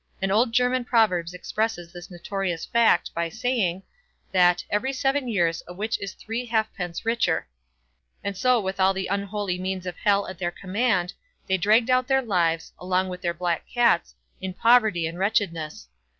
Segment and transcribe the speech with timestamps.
[0.19, 3.83] An old German proverb expresses this notorious fact, by saying,
[4.31, 7.47] that "every seven years, a witch is three halfpence richer";
[8.23, 11.13] and so with all the unholy means of Hell at their command,
[11.45, 15.87] they dragged out their lives, along with their black cats, in poverty and wretchedness.